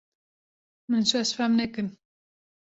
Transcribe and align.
Min 0.89 1.03
şaş 1.11 1.29
fehm 1.37 1.53
nekin 1.59 1.87